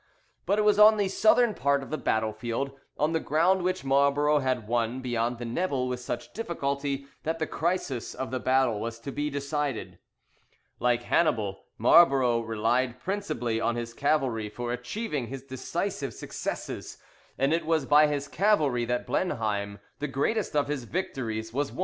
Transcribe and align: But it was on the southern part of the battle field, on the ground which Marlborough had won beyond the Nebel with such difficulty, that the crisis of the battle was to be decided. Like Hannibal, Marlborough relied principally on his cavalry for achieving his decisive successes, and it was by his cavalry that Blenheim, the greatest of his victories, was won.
But 0.47 0.57
it 0.57 0.63
was 0.63 0.79
on 0.79 0.97
the 0.97 1.07
southern 1.07 1.53
part 1.53 1.83
of 1.83 1.91
the 1.91 1.97
battle 1.99 2.33
field, 2.33 2.71
on 2.97 3.11
the 3.11 3.19
ground 3.19 3.61
which 3.61 3.83
Marlborough 3.85 4.39
had 4.39 4.67
won 4.67 4.99
beyond 4.99 5.37
the 5.37 5.45
Nebel 5.45 5.87
with 5.87 5.99
such 5.99 6.33
difficulty, 6.33 7.05
that 7.21 7.37
the 7.37 7.45
crisis 7.45 8.15
of 8.15 8.31
the 8.31 8.39
battle 8.39 8.79
was 8.79 8.97
to 8.97 9.11
be 9.11 9.29
decided. 9.29 9.99
Like 10.79 11.03
Hannibal, 11.03 11.65
Marlborough 11.77 12.39
relied 12.39 12.99
principally 12.99 13.61
on 13.61 13.75
his 13.75 13.93
cavalry 13.93 14.49
for 14.49 14.73
achieving 14.73 15.27
his 15.27 15.43
decisive 15.43 16.15
successes, 16.15 16.97
and 17.37 17.53
it 17.53 17.63
was 17.67 17.85
by 17.85 18.07
his 18.07 18.27
cavalry 18.27 18.85
that 18.85 19.05
Blenheim, 19.05 19.77
the 19.99 20.07
greatest 20.07 20.55
of 20.55 20.67
his 20.67 20.85
victories, 20.85 21.53
was 21.53 21.71
won. 21.71 21.79